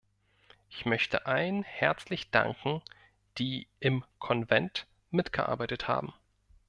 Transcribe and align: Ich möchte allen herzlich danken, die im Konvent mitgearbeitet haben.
Ich 0.67 0.87
möchte 0.87 1.27
allen 1.27 1.61
herzlich 1.61 2.31
danken, 2.31 2.81
die 3.37 3.67
im 3.79 4.03
Konvent 4.17 4.87
mitgearbeitet 5.11 5.87
haben. 5.87 6.11